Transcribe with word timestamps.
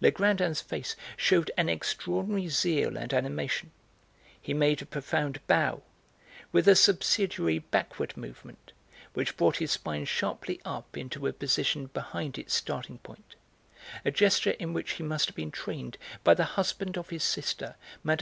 Legrandin's 0.00 0.60
face 0.60 0.96
shewed 1.16 1.52
an 1.56 1.68
extraordinary 1.68 2.48
zeal 2.48 2.96
and 2.96 3.14
animation; 3.14 3.70
he 4.42 4.52
made 4.52 4.82
a 4.82 4.86
profound 4.86 5.38
bow, 5.46 5.80
with 6.50 6.66
a 6.66 6.74
subsidiary 6.74 7.60
backward 7.60 8.16
movement 8.16 8.72
which 9.14 9.36
brought 9.36 9.58
his 9.58 9.70
spine 9.70 10.04
sharply 10.04 10.60
up 10.64 10.96
into 10.96 11.24
a 11.28 11.32
position 11.32 11.86
behind 11.86 12.36
its 12.36 12.52
starting 12.52 12.98
point, 12.98 13.36
a 14.04 14.10
gesture 14.10 14.56
in 14.58 14.72
which 14.72 14.94
he 14.94 15.04
must 15.04 15.26
have 15.26 15.36
been 15.36 15.52
trained 15.52 15.98
by 16.24 16.34
the 16.34 16.44
husband 16.58 16.98
of 16.98 17.10
his 17.10 17.22
sister, 17.22 17.76
Mme. 18.02 18.18